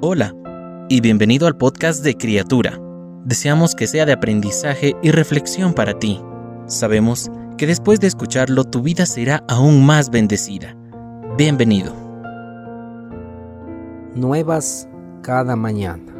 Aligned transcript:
Hola 0.00 0.32
y 0.88 1.00
bienvenido 1.00 1.48
al 1.48 1.56
podcast 1.56 2.04
de 2.04 2.16
Criatura. 2.16 2.80
Deseamos 3.24 3.74
que 3.74 3.88
sea 3.88 4.06
de 4.06 4.12
aprendizaje 4.12 4.94
y 5.02 5.10
reflexión 5.10 5.74
para 5.74 5.98
ti. 5.98 6.22
Sabemos 6.66 7.32
que 7.56 7.66
después 7.66 7.98
de 7.98 8.06
escucharlo 8.06 8.62
tu 8.62 8.80
vida 8.80 9.06
será 9.06 9.42
aún 9.48 9.84
más 9.84 10.10
bendecida. 10.10 10.76
Bienvenido. 11.36 11.92
Nuevas 14.14 14.88
cada 15.22 15.56
mañana. 15.56 16.14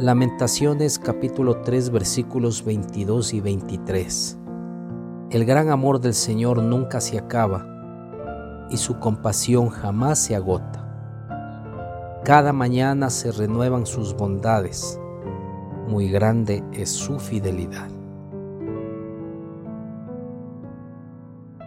Lamentaciones 0.00 0.98
capítulo 0.98 1.60
3 1.60 1.90
versículos 1.90 2.64
22 2.64 3.34
y 3.34 3.40
23. 3.40 4.38
El 5.30 5.44
gran 5.44 5.70
amor 5.70 6.00
del 6.00 6.14
Señor 6.14 6.60
nunca 6.60 7.00
se 7.00 7.18
acaba 7.18 7.64
y 8.68 8.78
su 8.78 8.98
compasión 8.98 9.68
jamás 9.68 10.18
se 10.18 10.34
agota. 10.34 10.85
Cada 12.26 12.52
mañana 12.52 13.08
se 13.08 13.30
renuevan 13.30 13.86
sus 13.86 14.16
bondades, 14.16 14.98
muy 15.86 16.08
grande 16.10 16.64
es 16.72 16.90
su 16.90 17.20
fidelidad. 17.20 17.88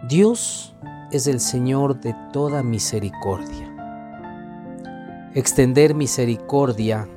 Dios 0.06 0.76
es 1.12 1.26
el 1.28 1.40
Señor 1.40 1.98
de 2.00 2.14
toda 2.34 2.62
misericordia. 2.62 3.74
Extender 5.34 5.94
misericordia 5.94 7.08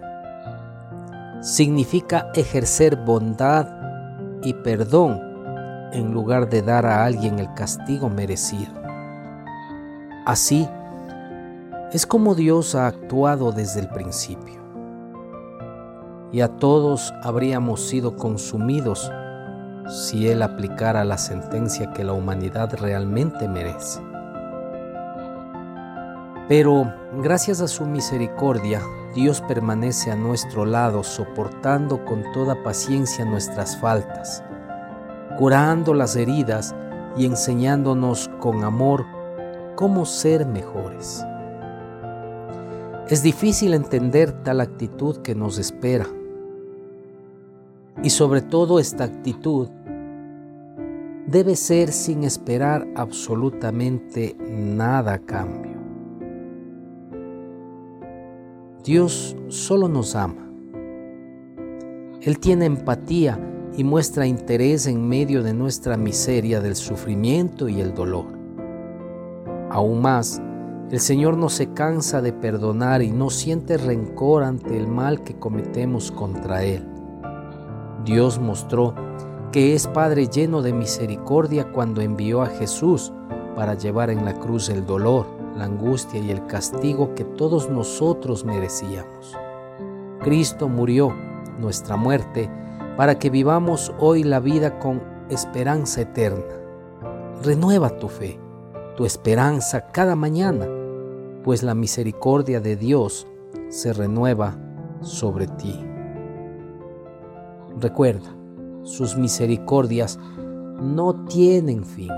significa 1.42 2.32
ejercer 2.36 2.96
bondad 2.96 3.68
y 4.42 4.54
perdón 4.54 5.20
en 5.92 6.14
lugar 6.14 6.50
de 6.50 6.62
dar 6.62 6.86
a 6.86 7.04
alguien 7.04 7.40
el 7.40 7.54
castigo 7.56 8.08
merecido. 8.08 8.72
Así, 10.26 10.66
es 11.94 12.08
como 12.08 12.34
Dios 12.34 12.74
ha 12.74 12.88
actuado 12.88 13.52
desde 13.52 13.80
el 13.80 13.88
principio. 13.88 14.64
Y 16.32 16.42
a 16.42 16.48
todos 16.48 17.14
habríamos 17.22 17.82
sido 17.82 18.16
consumidos 18.16 19.12
si 19.88 20.28
Él 20.28 20.42
aplicara 20.42 21.04
la 21.04 21.20
sentencia 21.20 21.94
que 21.94 22.04
la 22.04 22.14
humanidad 22.14 22.74
realmente 22.80 23.48
merece. 23.48 24.02
Pero 26.50 26.92
gracias 27.22 27.62
a 27.62 27.68
su 27.68 27.86
misericordia, 27.86 28.82
Dios 29.14 29.42
permanece 29.42 30.10
a 30.10 30.16
nuestro 30.16 30.66
lado 30.66 31.04
soportando 31.04 32.04
con 32.06 32.24
toda 32.34 32.64
paciencia 32.64 33.24
nuestras 33.24 33.78
faltas, 33.78 34.44
curando 35.38 35.94
las 35.94 36.16
heridas 36.16 36.74
y 37.16 37.28
enseñándonos 37.28 38.32
con 38.40 38.64
amor 38.64 39.06
cómo 39.76 40.08
ser 40.08 40.48
mejores. 40.48 41.24
Es 43.10 43.22
difícil 43.22 43.74
entender 43.74 44.32
tal 44.44 44.62
actitud 44.62 45.18
que 45.18 45.36
nos 45.36 45.58
espera. 45.58 46.08
Y 48.02 48.10
sobre 48.10 48.42
todo 48.42 48.80
esta 48.80 49.04
actitud 49.04 49.68
debe 51.28 51.56
ser 51.58 51.92
sin 51.92 52.24
esperar 52.24 52.88
absolutamente 52.96 54.38
nada 54.40 55.20
cambio. 55.20 55.74
Dios 58.86 59.36
solo 59.50 59.90
nos 59.90 60.16
ama. 60.16 60.50
Él 62.22 62.40
tiene 62.40 62.66
empatía 62.66 63.38
y 63.76 63.84
muestra 63.84 64.28
interés 64.28 64.88
en 64.88 65.08
medio 65.08 65.44
de 65.44 65.54
nuestra 65.54 65.98
miseria 65.98 66.62
del 66.62 66.76
sufrimiento 66.76 67.68
y 67.68 67.82
el 67.82 67.94
dolor. 67.94 68.28
Aún 69.70 70.02
más, 70.02 70.42
el 70.94 71.00
Señor 71.00 71.38
no 71.38 71.50
se 71.50 71.74
cansa 71.74 72.22
de 72.22 72.32
perdonar 72.32 73.02
y 73.02 73.12
no 73.12 73.32
siente 73.32 73.78
rencor 73.78 74.44
ante 74.44 74.78
el 74.78 74.88
mal 74.88 75.24
que 75.24 75.40
cometemos 75.40 76.12
contra 76.12 76.64
Él. 76.64 76.88
Dios 78.06 78.38
mostró 78.38 78.94
que 79.52 79.74
es 79.74 79.88
Padre 79.88 80.28
lleno 80.28 80.62
de 80.62 80.72
misericordia 80.72 81.72
cuando 81.72 82.02
envió 82.02 82.44
a 82.44 82.46
Jesús 82.46 83.12
para 83.56 83.74
llevar 83.74 84.12
en 84.12 84.24
la 84.24 84.36
cruz 84.36 84.70
el 84.70 84.86
dolor, 84.86 85.26
la 85.58 85.64
angustia 85.64 86.20
y 86.20 86.30
el 86.30 86.46
castigo 86.46 87.16
que 87.16 87.24
todos 87.24 87.72
nosotros 87.72 88.46
merecíamos. 88.46 89.36
Cristo 90.20 90.70
murió 90.70 91.12
nuestra 91.60 91.96
muerte 91.96 92.52
para 92.98 93.18
que 93.18 93.32
vivamos 93.32 93.92
hoy 93.98 94.24
la 94.24 94.40
vida 94.40 94.78
con 94.78 95.02
esperanza 95.32 96.02
eterna. 96.02 96.54
Renueva 97.42 97.98
tu 97.98 98.10
fe, 98.10 98.40
tu 98.96 99.08
esperanza 99.08 99.88
cada 99.88 100.16
mañana 100.16 100.68
pues 101.44 101.64
la 101.64 101.76
misericordia 101.76 102.60
de 102.60 102.76
Dios 102.76 103.28
se 103.70 103.94
renueva 103.94 104.58
sobre 105.02 105.48
ti. 105.48 105.80
Recuerda, 107.80 108.36
sus 108.84 109.18
misericordias 109.18 110.20
no 110.82 111.26
tienen 111.26 111.84
fin. 111.86 112.12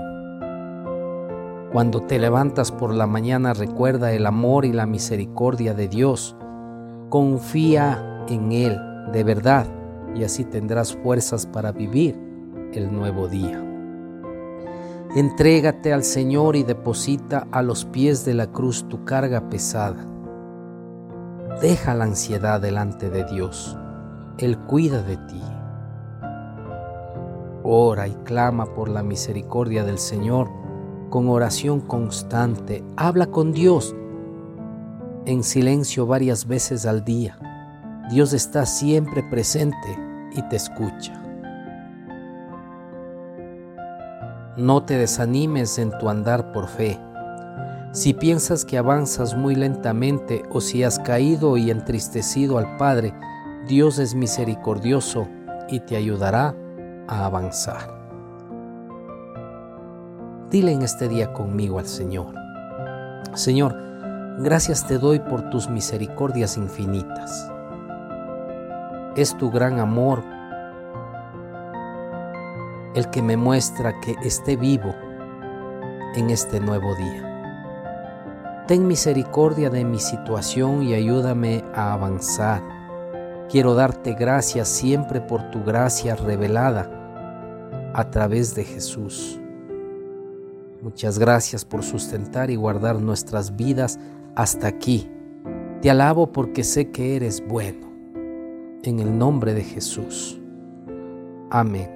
Cuando 1.72 2.00
te 2.00 2.18
levantas 2.18 2.72
por 2.72 2.94
la 2.94 3.06
mañana 3.06 3.52
recuerda 3.52 4.12
el 4.12 4.26
amor 4.26 4.64
y 4.64 4.72
la 4.72 4.86
misericordia 4.86 5.74
de 5.74 5.88
Dios. 5.88 6.36
Confía 7.08 8.24
en 8.28 8.52
Él 8.52 8.78
de 9.12 9.24
verdad 9.24 9.66
y 10.14 10.24
así 10.24 10.44
tendrás 10.44 10.94
fuerzas 10.94 11.46
para 11.46 11.72
vivir 11.72 12.18
el 12.72 12.92
nuevo 12.92 13.28
día. 13.28 13.75
Entrégate 15.16 15.94
al 15.94 16.04
Señor 16.04 16.56
y 16.56 16.62
deposita 16.62 17.48
a 17.50 17.62
los 17.62 17.86
pies 17.86 18.26
de 18.26 18.34
la 18.34 18.48
cruz 18.48 18.86
tu 18.86 19.06
carga 19.06 19.48
pesada. 19.48 20.04
Deja 21.62 21.94
la 21.94 22.04
ansiedad 22.04 22.60
delante 22.60 23.08
de 23.08 23.24
Dios. 23.24 23.78
Él 24.36 24.58
cuida 24.58 25.02
de 25.02 25.16
ti. 25.16 25.42
Ora 27.62 28.08
y 28.08 28.14
clama 28.24 28.74
por 28.74 28.90
la 28.90 29.02
misericordia 29.02 29.84
del 29.84 29.96
Señor 29.96 30.50
con 31.08 31.30
oración 31.30 31.80
constante. 31.80 32.84
Habla 32.98 33.28
con 33.28 33.52
Dios 33.52 33.96
en 35.24 35.42
silencio 35.42 36.04
varias 36.04 36.46
veces 36.46 36.84
al 36.84 37.06
día. 37.06 37.38
Dios 38.10 38.34
está 38.34 38.66
siempre 38.66 39.22
presente 39.22 39.98
y 40.32 40.42
te 40.50 40.56
escucha. 40.56 41.25
No 44.56 44.82
te 44.84 44.96
desanimes 44.96 45.78
en 45.78 45.90
tu 45.98 46.08
andar 46.08 46.50
por 46.52 46.66
fe. 46.66 46.98
Si 47.92 48.14
piensas 48.14 48.64
que 48.64 48.78
avanzas 48.78 49.36
muy 49.36 49.54
lentamente 49.54 50.42
o 50.50 50.62
si 50.62 50.82
has 50.82 50.98
caído 50.98 51.58
y 51.58 51.70
entristecido 51.70 52.56
al 52.56 52.78
Padre, 52.78 53.12
Dios 53.68 53.98
es 53.98 54.14
misericordioso 54.14 55.28
y 55.68 55.80
te 55.80 55.96
ayudará 55.96 56.54
a 57.06 57.26
avanzar. 57.26 57.94
Dile 60.50 60.72
en 60.72 60.80
este 60.80 61.08
día 61.08 61.34
conmigo 61.34 61.78
al 61.78 61.86
Señor. 61.86 62.34
Señor, 63.34 63.76
gracias 64.38 64.86
te 64.86 64.98
doy 64.98 65.18
por 65.18 65.50
tus 65.50 65.68
misericordias 65.68 66.56
infinitas. 66.56 67.52
Es 69.16 69.36
tu 69.36 69.50
gran 69.50 69.80
amor 69.80 70.22
el 72.96 73.10
que 73.10 73.20
me 73.22 73.36
muestra 73.36 74.00
que 74.00 74.16
esté 74.24 74.56
vivo 74.56 74.94
en 76.14 76.30
este 76.30 76.60
nuevo 76.60 76.94
día. 76.96 78.64
Ten 78.66 78.88
misericordia 78.88 79.68
de 79.68 79.84
mi 79.84 80.00
situación 80.00 80.82
y 80.82 80.94
ayúdame 80.94 81.62
a 81.74 81.92
avanzar. 81.92 82.62
Quiero 83.50 83.74
darte 83.74 84.14
gracias 84.14 84.68
siempre 84.68 85.20
por 85.20 85.50
tu 85.50 85.62
gracia 85.62 86.16
revelada 86.16 86.90
a 87.94 88.10
través 88.10 88.54
de 88.54 88.64
Jesús. 88.64 89.38
Muchas 90.82 91.18
gracias 91.18 91.66
por 91.66 91.82
sustentar 91.82 92.50
y 92.50 92.56
guardar 92.56 92.98
nuestras 93.00 93.56
vidas 93.56 93.98
hasta 94.34 94.68
aquí. 94.68 95.10
Te 95.82 95.90
alabo 95.90 96.32
porque 96.32 96.64
sé 96.64 96.90
que 96.90 97.14
eres 97.14 97.46
bueno. 97.46 97.86
En 98.82 99.00
el 99.00 99.18
nombre 99.18 99.52
de 99.52 99.64
Jesús. 99.64 100.40
Amén. 101.50 101.95